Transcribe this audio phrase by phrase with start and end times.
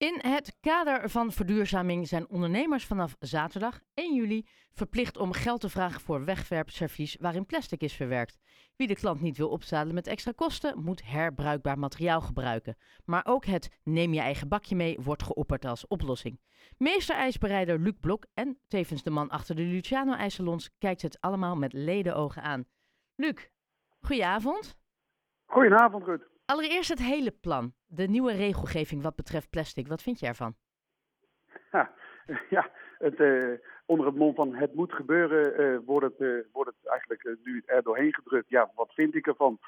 [0.00, 5.68] In het kader van verduurzaming zijn ondernemers vanaf zaterdag 1 juli verplicht om geld te
[5.68, 8.38] vragen voor wegwerpservies waarin plastic is verwerkt.
[8.76, 12.76] Wie de klant niet wil opzadelen met extra kosten, moet herbruikbaar materiaal gebruiken.
[13.04, 16.40] Maar ook het neem je eigen bakje mee wordt geopperd als oplossing.
[16.76, 21.72] Meesterijsbereider Luc Blok en tevens de man achter de Luciano IJssalons kijkt het allemaal met
[21.72, 22.64] ledenogen aan.
[23.14, 23.48] Luc,
[24.00, 24.76] goedenavond.
[25.46, 26.29] Goedenavond, Ruud.
[26.50, 27.72] Allereerst het hele plan.
[27.86, 29.88] De nieuwe regelgeving wat betreft plastic.
[29.88, 30.54] Wat vind je ervan?
[32.50, 36.70] Ja, het, uh, onder het mom van het moet gebeuren uh, wordt, het, uh, wordt
[36.70, 38.48] het eigenlijk nu er doorheen gedrukt.
[38.48, 39.58] Ja, wat vind ik ervan?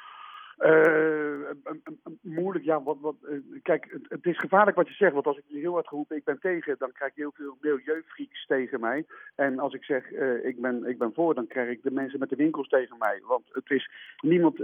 [2.21, 2.83] Moeilijk, ja.
[2.83, 3.15] Wat, wat,
[3.63, 5.13] kijk, het, het, is gevaarlijk wat je zegt.
[5.13, 8.47] Want als ik heel hard geroepen ik ben tegen, dan krijg ik heel veel milieufreaks
[8.47, 9.05] tegen mij.
[9.37, 10.11] En als ik zeg
[10.43, 13.21] ik, ben, ik ben voor, dan krijg ik de mensen met de winkels tegen mij.
[13.27, 13.91] Want het is
[14.21, 14.61] niemand,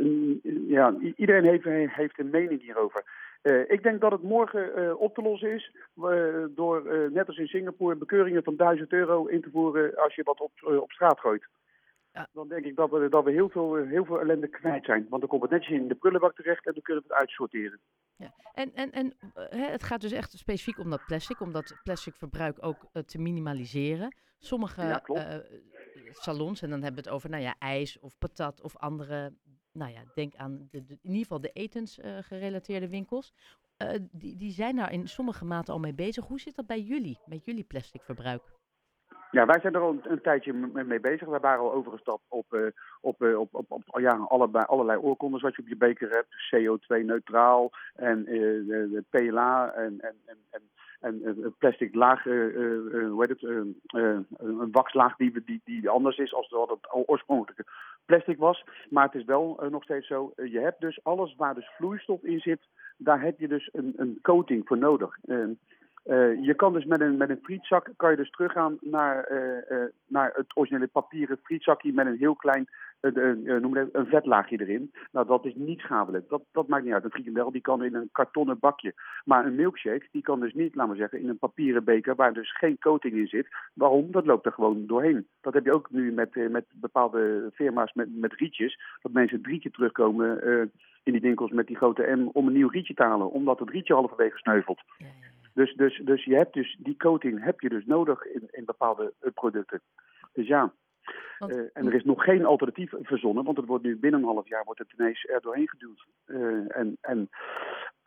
[0.66, 3.02] ja, iedereen heeft, heeft een mening hierover.
[3.68, 5.72] Ik denk dat het morgen op te lossen is
[6.50, 10.40] door, net als in Singapore, bekeuringen van 1000 euro in te voeren als je wat
[10.40, 11.46] op, op straat gooit.
[12.12, 12.28] Ja.
[12.32, 15.06] Dan denk ik dat we, dat we heel, veel, heel veel ellende kwijt zijn.
[15.08, 17.80] Want dan komt het netjes in de prullenbak terecht en dan kunnen we het uitsorteren.
[18.16, 18.34] Ja.
[18.52, 19.14] En, en, en
[19.50, 24.16] het gaat dus echt specifiek om dat plastic, om dat plastic verbruik ook te minimaliseren.
[24.38, 25.02] Sommige ja,
[26.12, 29.32] salons, en dan hebben we het over nou ja, ijs of patat of andere
[29.72, 33.34] nou ja, denk aan de, in ieder geval de etensgerelateerde uh, winkels.
[34.10, 36.26] Die, die zijn daar in sommige maten al mee bezig.
[36.26, 38.42] Hoe zit dat bij jullie, met jullie plastic verbruik?
[39.30, 41.28] Ja, wij zijn er al een, tijdje mee bezig.
[41.28, 42.66] We waren al overgestapt op, uh,
[43.00, 46.28] op, uh, op, op, op ja, allerlei, allerlei oorkondes wat je op je beker hebt.
[46.54, 50.60] CO2-neutraal en uh, PLA en, en, en,
[51.00, 56.16] en plastic laag, uh, uh, hoe heet het, uh, een waxlaag die, die, die anders
[56.16, 57.64] is als wat het oorspronkelijke
[58.06, 58.64] plastic was.
[58.90, 62.40] Maar het is wel nog steeds zo, je hebt dus alles waar dus vloeistof in
[62.40, 62.60] zit,
[62.96, 65.18] daar heb je dus een, een coating voor nodig.
[66.08, 69.78] Uh, je kan dus met een, met een frietzak kan je dus teruggaan naar, uh,
[69.78, 72.68] uh, naar het originele papieren frietzakje met een heel klein
[73.00, 74.92] noem het, een vetlaagje erin.
[75.12, 76.28] Nou, dat is niet schadelijk.
[76.28, 77.04] Dat, dat maakt niet uit.
[77.04, 78.94] Een frikandel die kan in een kartonnen bakje.
[79.24, 82.32] Maar een milkshake die kan dus niet, laten we zeggen, in een papieren beker waar
[82.32, 83.48] dus geen coating in zit.
[83.74, 84.10] Waarom?
[84.10, 85.26] Dat loopt er gewoon doorheen.
[85.40, 88.80] Dat heb je ook nu met, met bepaalde firma's met, met rietjes.
[89.02, 90.42] Dat mensen drie keer terugkomen
[91.02, 93.30] in die winkels met die grote M om een nieuw rietje te halen.
[93.30, 94.80] Omdat het rietje halverwege sneuvelt.
[94.98, 95.06] Ja.
[95.58, 99.12] Dus, dus, dus je hebt dus die coating heb je dus nodig in, in bepaalde
[99.34, 99.80] producten.
[100.32, 100.72] Dus ja.
[101.38, 104.48] Uh, en er is nog geen alternatief verzonnen, want het wordt nu binnen een half
[104.48, 106.06] jaar wordt het ineens er doorheen geduwd.
[106.26, 107.30] Uh, en en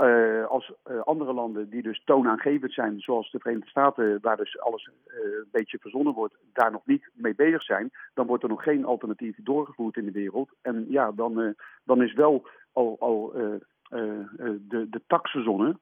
[0.03, 0.73] uh, als
[1.03, 5.77] andere landen die dus toonaangevend zijn, zoals de Verenigde Staten, waar dus alles een beetje
[5.77, 9.97] verzonnen wordt, daar nog niet mee bezig zijn, dan wordt er nog geen alternatief doorgevoerd
[9.97, 10.49] in de wereld.
[10.61, 13.31] En ja, dan, dan is wel al, al
[13.89, 15.79] de, de tax verzonnen.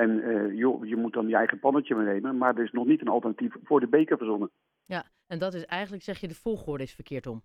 [0.00, 3.00] En uh, joh, je moet dan je eigen pannetje meenemen, maar er is nog niet
[3.00, 4.50] een alternatief voor de beker verzonnen.
[4.84, 7.42] Ja, en dat is eigenlijk, zeg je, de volgorde is verkeerd om.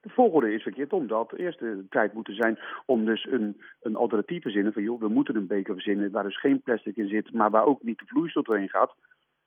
[0.00, 1.06] De volgorde is verkeerd om.
[1.06, 4.72] Dat eerst de tijd moeten zijn om dus een, een alternatief te verzinnen.
[4.72, 7.64] Van joh, we moeten een beker verzinnen waar dus geen plastic in zit, maar waar
[7.64, 8.94] ook niet de vloeistof doorheen gaat.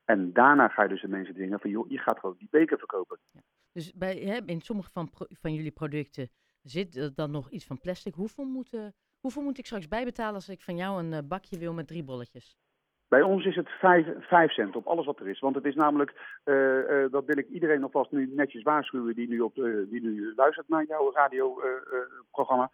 [0.06, 2.78] En daarna ga je dus de mensen dingen van joh, je gaat gewoon die beker
[2.78, 3.20] verkopen.
[3.32, 3.40] Ja.
[3.72, 6.30] Dus bij, hè, in sommige van, van jullie producten
[6.62, 8.14] zit er dan nog iets van plastic.
[8.14, 8.94] Hoeveel moeten
[9.26, 12.04] Hoeveel moet ik straks bijbetalen als ik van jou een uh, bakje wil met drie
[12.04, 12.58] bolletjes?
[13.08, 15.40] Bij ons is het 5 cent op alles wat er is.
[15.40, 19.28] Want het is namelijk, uh, uh, dat wil ik iedereen alvast nu netjes waarschuwen die
[19.28, 19.56] nu, op,
[19.90, 22.70] die nu luistert naar jouw radioprogramma.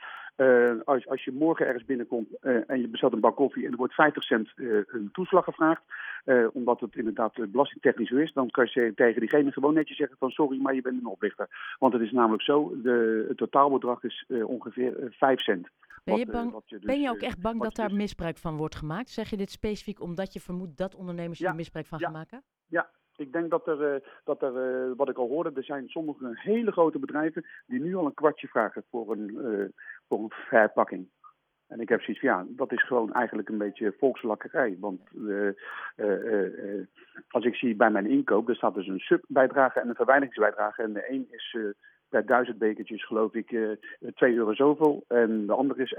[0.85, 3.93] als, als je morgen ergens binnenkomt en je bestelt een bak koffie en er wordt
[3.93, 5.81] 50 cent een toeslag gevraagd,
[6.53, 10.61] omdat het inderdaad belastingtechnisch is, dan kan je tegen diegene gewoon netjes zeggen van sorry,
[10.61, 11.75] maar je bent een oplichter.
[11.79, 15.69] Want het is namelijk zo, de, het totaalbedrag is ongeveer 5 cent.
[16.03, 18.37] Ben je, bang, wat, je dus, ben je ook echt bang dat daar dus, misbruik
[18.37, 19.09] van wordt gemaakt?
[19.09, 22.43] Zeg je dit specifiek omdat je vermoedt dat ondernemers hier misbruik van gaan maken?
[22.67, 26.31] Ja, ik denk dat er, uh, dat er wat ik al hoorde, er zijn sommige
[26.33, 29.65] hele grote bedrijven die nu al een kwartje vragen voor een, uh,
[30.07, 31.09] voor een verpakking.
[31.67, 34.77] En ik heb zoiets van, ja, dat is gewoon eigenlijk een beetje volkslakkerij.
[34.79, 35.01] Want
[37.29, 40.81] als ik zie bij mijn inkoop, er staat dus een subbijdrage en een verwijderingsbijdrage.
[40.81, 41.57] En de een is
[42.11, 43.71] per duizend bekertjes geloof ik uh,
[44.15, 45.03] 2 euro zoveel.
[45.07, 45.95] En de andere is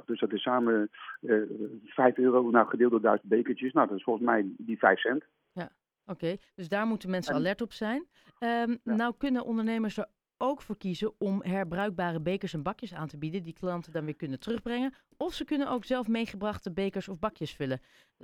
[0.00, 0.04] 1,98.
[0.04, 0.90] Dus dat is samen
[1.20, 1.48] uh, eh,
[1.84, 3.72] 5 euro nou, gedeeld door duizend bekertjes.
[3.72, 5.24] Nou, dat is volgens mij die 5 cent.
[5.52, 5.68] Ja,
[6.06, 6.36] oké.
[6.54, 8.06] Dus daar moeten mensen alert op zijn.
[8.40, 8.94] Um, ja.
[8.94, 10.06] Nou kunnen ondernemers er
[10.38, 14.16] ook voor kiezen om herbruikbare bekers en bakjes aan te bieden, die klanten dan weer
[14.16, 14.94] kunnen terugbrengen.
[15.16, 17.80] Of ze kunnen ook zelf meegebrachte bekers of bakjes vullen.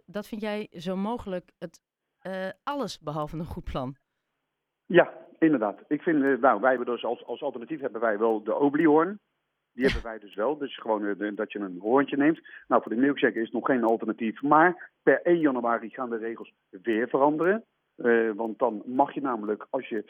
[0.07, 1.81] Dat vind jij zo mogelijk het
[2.27, 3.97] uh, alles behalve een goed plan?
[4.87, 5.13] Ja,
[5.43, 5.81] inderdaad.
[5.89, 9.21] Ik vind, uh, nou, wij hebben dus als, als alternatief hebben wij wel de Oblihorn.
[9.73, 10.59] Die hebben wij dus wel.
[10.59, 12.41] Dus gewoon eh, dat je een hoorntje neemt.
[12.69, 14.43] Nou, voor de milkshake is nog geen alternatief.
[14.43, 17.65] Maar per 1 januari gaan de regels weer veranderen.
[17.97, 20.05] Eh, want dan mag je namelijk, als je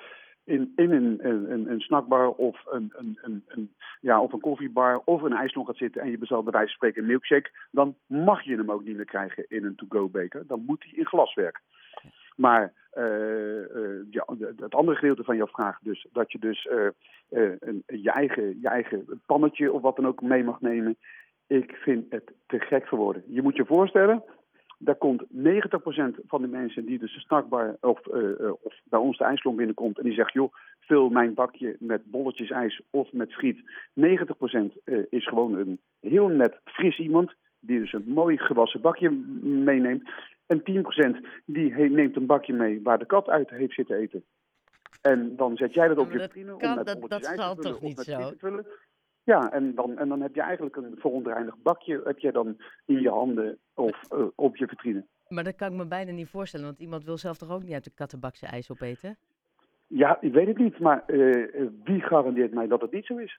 [0.44, 5.23] in, in een, een, een snackbar of een, een, een, ja, of een koffiebar of
[5.23, 8.43] een ijssalon gaat zitten en je bestelt bij wijze van spreken een milkshake, dan mag
[8.43, 10.46] je hem ook niet meer krijgen in een to-go beker.
[10.46, 11.61] Dan moet hij in glaswerk.
[12.37, 14.25] Maar uh, ja,
[14.56, 18.69] het andere gedeelte van jouw vraag, dus dat je dus uh, een, je, eigen, je
[18.69, 20.97] eigen pannetje of wat dan ook mee mag nemen.
[21.47, 23.23] Ik vind het te gek voor woorden.
[23.27, 24.23] Je moet je voorstellen,
[24.79, 25.27] daar komt 90%
[26.27, 28.06] van de mensen die dus de snackbar of,
[28.62, 32.50] of bij ons de ijslong binnenkomt en die zegt, joh, vul mijn bakje met bolletjes
[32.50, 33.59] ijs of met friet.
[34.00, 34.03] 90%
[35.11, 39.11] is gewoon een heel net fris iemand die dus een mooi gewassen bakje
[39.43, 40.11] meeneemt.
[40.52, 40.62] En
[41.20, 44.25] 10% die neemt een bakje mee waar de kat uit heeft zitten eten.
[45.00, 48.00] En dan zet jij dat op je vitrine om met dat, dat zal toch niet
[48.00, 48.34] zo?
[49.25, 53.00] Ja, en dan, en dan heb je eigenlijk een verontreinigd bakje heb je dan in
[53.00, 55.06] je handen of uh, op je vitrine.
[55.28, 57.72] Maar dat kan ik me bijna niet voorstellen, want iemand wil zelf toch ook niet
[57.72, 59.16] uit de kattenbak zijn ijs opeten?
[59.87, 63.38] Ja, ik weet het niet, maar uh, wie garandeert mij dat het niet zo is?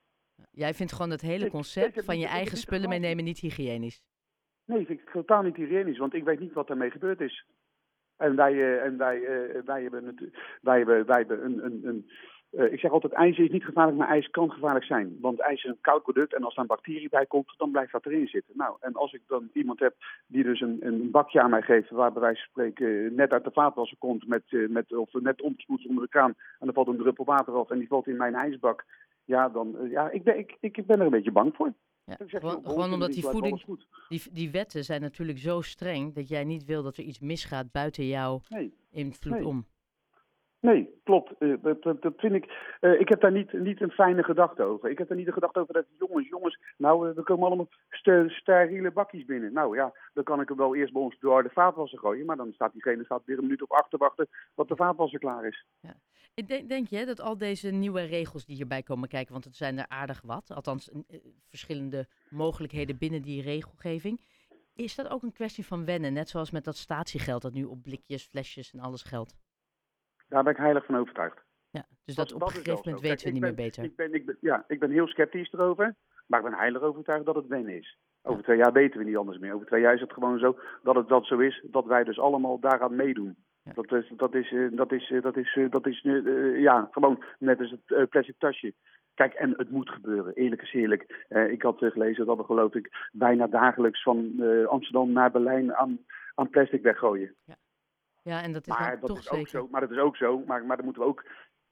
[0.52, 4.02] Jij vindt gewoon het hele concept van je eigen spullen meenemen niet hygiënisch?
[4.66, 7.46] Nee, vind ik totaal niet hygiënisch, want ik weet niet wat ermee gebeurd is.
[8.18, 11.66] En wij, uh, en wij, uh, wij hebben, natuurlijk, wij hebben, wij hebben een.
[11.66, 12.10] een, een
[12.52, 15.18] uh, ik zeg altijd: ijs is niet gevaarlijk, maar ijs kan gevaarlijk zijn.
[15.22, 17.92] Want ijs is een koud product en als daar een bacterie bij komt, dan blijft
[17.92, 18.54] dat erin zitten.
[18.58, 19.96] Nou, en als ik dan iemand heb
[20.28, 23.44] die dus een, een bakje aan mij geeft, waar bij wijze van spreken net uit
[23.44, 26.98] de vaatwasser komt, met, met, of net omgespoeld onder de kraan, en er valt een
[26.98, 28.86] druppel water af en die valt in mijn ijsbak.
[29.26, 31.74] Ja, dan, ja ik, ben, ik, ik ben er een beetje bang voor.
[32.06, 33.64] Ja, gewoon, gewoon omdat die voeding,
[34.10, 37.72] die, die wetten zijn natuurlijk zo streng dat jij niet wil dat er iets misgaat
[37.72, 38.74] buiten jouw nee.
[38.92, 39.48] invloed nee.
[39.48, 39.66] om.
[40.70, 41.34] Nee, klopt.
[41.40, 42.76] Uh, dat, dat, vind ik.
[42.82, 44.90] Uh, ik heb daar niet, niet een fijne gedachte over.
[44.90, 47.70] Ik heb er niet een gedachte over dat jongens, jongens, nou, uh, er komen allemaal
[47.90, 49.54] ster, steriele bakjes binnen.
[49.54, 52.36] Nou ja, dan kan ik hem wel eerst bij ons door de vaatwasser gooien, maar
[52.36, 55.66] dan staat diegene staat weer een minuut op achter wachten wat de vaatwasser klaar is.
[55.80, 55.96] Ja.
[56.46, 59.78] Denk, denk je dat al deze nieuwe regels die hierbij komen kijken, want het zijn
[59.78, 60.92] er aardig wat, althans
[61.50, 64.22] verschillende mogelijkheden binnen die regelgeving,
[64.76, 67.84] is dat ook een kwestie van wennen, net zoals met dat statiegeld dat nu op
[67.84, 69.36] blikjes, flesjes en alles geldt?
[70.34, 71.44] Daar ben ik heilig van overtuigd.
[71.70, 73.84] Ja, dus dat, dat op een gegeven moment weten Kijk, we niet ben, meer beter.
[73.84, 75.96] Ik ben, ik ben, ja, ik ben heel sceptisch erover,
[76.28, 77.98] maar ik ben heilig overtuigd dat het wennen is.
[78.22, 78.44] Over ja.
[78.44, 79.54] twee jaar weten we niet anders meer.
[79.54, 82.20] Over twee jaar is het gewoon zo dat het dat zo is, dat wij dus
[82.20, 83.36] allemaal daaraan meedoen.
[83.64, 83.72] Ja.
[83.74, 87.72] Dat is, dat is, dat is, dat is, dat is, uh, ja, gewoon net als
[87.72, 88.74] het uh, plastic tasje.
[89.14, 91.26] Kijk, en het moet gebeuren, eerlijk is eerlijk.
[91.30, 96.00] Uh, ik had gelezen dat we geloof ik bijna dagelijks van Amsterdam naar Berlijn aan,
[96.36, 97.36] aan plastic weggooien.
[97.46, 97.56] Ja.
[98.24, 99.40] Ja, en dat is maar dat toch is zeker.
[99.40, 99.68] ook zo.
[99.72, 100.44] Maar dat is ook zo.
[100.46, 101.24] Maar, maar dan moeten we ook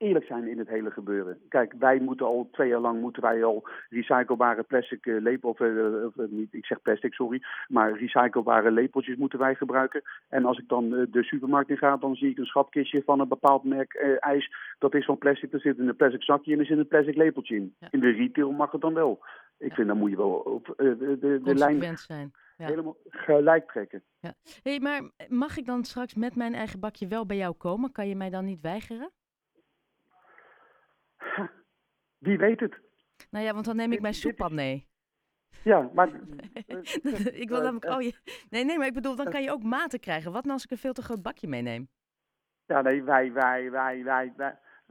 [0.02, 1.38] eerlijk zijn in het hele gebeuren.
[1.50, 5.60] Kijk, wij moeten al twee jaar lang moeten wij al recyclebare plastic uh, lepel, of,
[5.60, 10.02] uh, of niet, ik zeg plastic, sorry, maar recyclebare lepeltjes moeten wij gebruiken.
[10.30, 13.28] En als ik dan de supermarkt in ga, dan zie ik een schatkistje van een
[13.28, 14.54] bepaald merk ijs.
[14.80, 17.16] Dat is van plastic, er zit in een plastic zakje en er zit een plastic
[17.16, 17.76] lepeltje in.
[17.80, 17.88] Ja.
[17.92, 19.20] In de retail mag het dan wel.
[19.58, 19.76] Ik ja.
[19.76, 22.32] vind dan moet je wel op de, de, de lijn zijn.
[22.62, 22.68] Ja.
[22.68, 24.04] helemaal gelijk trekken.
[24.20, 24.34] Ja.
[24.62, 27.92] Hey, maar mag ik dan straks met mijn eigen bakje wel bij jou komen?
[27.92, 29.12] Kan je mij dan niet weigeren?
[32.26, 32.80] Wie weet het?
[33.30, 34.90] Nou ja, want dan neem ik mijn soeppan mee.
[35.64, 36.08] Ja, maar...
[37.44, 37.86] ik wil namelijk...
[37.86, 38.14] Oh, je...
[38.50, 40.32] Nee, nee, maar ik bedoel, dan kan je ook maten krijgen.
[40.32, 41.90] Wat nou als ik een veel te groot bakje meeneem?
[42.66, 44.34] Ja, nee, wij, wij, wij, wij,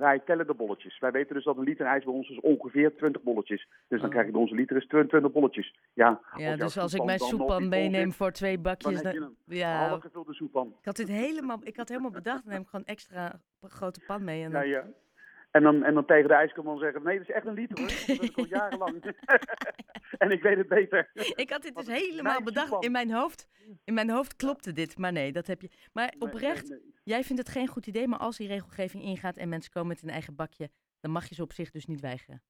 [0.01, 0.99] wij, tellen de bolletjes.
[0.99, 3.69] Wij weten dus dat een liter ijs bij ons is ongeveer 20 bolletjes.
[3.89, 4.11] Dus dan oh.
[4.11, 5.75] krijg je bij onze liter is 22 bolletjes.
[5.93, 9.03] Ja, ja dus als ik mijn soeppan meeneem voor twee bakjes...
[9.03, 9.99] Dan, dan ja.
[9.99, 10.67] gevulde soeppan.
[10.79, 14.25] Ik had dit helemaal, ik had helemaal bedacht, dan neem ik gewoon extra grote pan
[14.25, 14.45] mee.
[14.45, 14.69] En dan...
[14.69, 14.85] ja, ja.
[15.51, 18.27] En dan, en dan tegen de ijskomman zeggen, nee, dat is echt een liter hoor.
[18.37, 19.03] Dat jarenlang.
[20.19, 21.11] en ik weet het beter.
[21.35, 22.85] Ik had dit dus helemaal bedacht.
[22.85, 23.49] In mijn hoofd,
[23.85, 25.71] in mijn hoofd klopte dit, maar nee, dat heb je.
[25.93, 27.01] Maar oprecht, nee, nee, nee.
[27.05, 30.03] jij vindt het geen goed idee, maar als die regelgeving ingaat en mensen komen met
[30.03, 32.43] een eigen bakje, dan mag je ze op zich dus niet weigeren.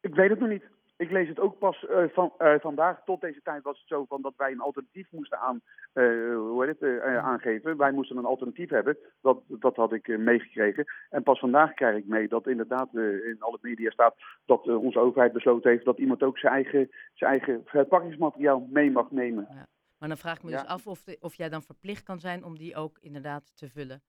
[0.00, 0.64] Ik weet het nog niet.
[0.98, 3.04] Ik lees het ook pas uh, van, uh, vandaag.
[3.04, 5.60] Tot deze tijd was het zo van dat wij een alternatief moesten aan,
[5.94, 7.76] uh, hoe heet het, aangeven.
[7.76, 8.98] Wij moesten een alternatief hebben.
[9.20, 10.84] Dat, dat had ik meegekregen.
[11.10, 14.14] En pas vandaag krijg ik mee dat inderdaad in alle media staat
[14.46, 19.10] dat onze overheid besloten heeft dat iemand ook zijn eigen, zijn eigen verpakkingsmateriaal mee mag
[19.10, 19.46] nemen.
[19.50, 19.66] Ja.
[19.98, 20.60] Maar dan vraag ik me ja.
[20.60, 23.68] dus af of, de, of jij dan verplicht kan zijn om die ook inderdaad te
[23.68, 24.02] vullen.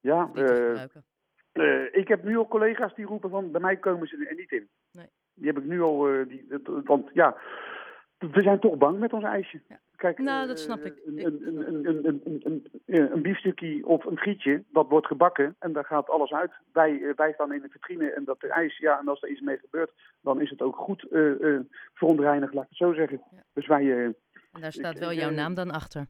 [0.00, 1.04] Ja, te gebruiken.
[2.00, 4.68] ik heb nu al collega's die roepen van bij mij komen ze er niet in.
[4.90, 5.08] Nee.
[5.40, 6.10] Die heb ik nu al.
[6.10, 6.46] Uh, die,
[6.84, 7.36] want ja,
[8.18, 9.60] we zijn toch bang met ons ijsje.
[9.68, 9.78] Ja.
[9.96, 10.94] Kijk, Nou, eh, dat snap ik.
[12.86, 16.52] Een, biefstukje of een frietje, dat wordt gebakken en daar gaat alles uit.
[16.72, 19.40] Wij, eh, wij staan in de vitrine en dat ijs, ja, en als er iets
[19.40, 19.90] mee gebeurt,
[20.22, 21.60] dan is het ook goed eh eh,
[21.94, 23.22] verontreinigd, laat ik het zo zeggen.
[23.30, 23.42] Ja.
[23.52, 24.04] Dus wij, eh,
[24.52, 26.06] En daar staat wel jouw eh, naam dan achter.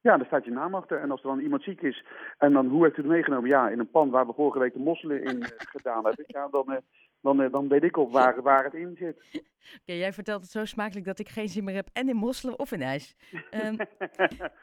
[0.00, 1.00] ja, daar staat je naam achter.
[1.00, 2.04] En als er dan iemand ziek is
[2.38, 3.50] en dan hoe heeft u het meegenomen?
[3.50, 6.24] Ja, in een pan waar we vorige week de mosselen in eh, gedaan hebben.
[6.26, 6.78] Ja, dan, eh,
[7.20, 9.22] dan, eh, dan weet ik ook waar, waar het in zit.
[9.80, 12.58] Oké, jij vertelt het zo smakelijk dat ik geen zin meer heb en in mosselen
[12.58, 13.16] of in ijs.
[13.50, 13.74] Ehm,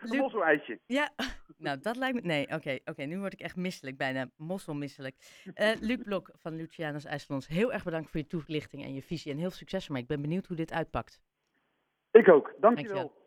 [0.02, 0.80] een mosseleitje.
[0.86, 1.10] ja,
[1.58, 2.22] nou dat lijkt me...
[2.22, 5.16] Nee, oké, oké, nu word ik echt misselijk, bijna mosselmisselijk.
[5.54, 9.32] Eh Luc Blok van Luciano's IJsselons, heel erg bedankt voor je toelichting en je visie
[9.32, 10.02] en heel veel succes ermee.
[10.02, 11.22] Ik ben benieuwd hoe dit uitpakt.
[12.12, 12.54] Ik ook.
[12.60, 12.96] Dankjewel.
[12.96, 13.27] Dankjewel.